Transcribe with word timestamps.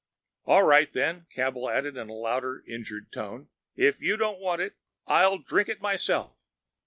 "All 0.45 0.63
right, 0.63 0.91
then," 0.91 1.27
Campbell 1.31 1.69
added 1.69 1.95
in 1.95 2.09
a 2.09 2.13
louder, 2.15 2.63
injured 2.67 3.11
tone. 3.11 3.49
"If 3.75 4.01
you 4.01 4.17
don't 4.17 4.39
want 4.39 4.59
it, 4.59 4.75
I'll 5.05 5.37
drink 5.37 5.69
it 5.69 5.79
myself." 5.79 6.43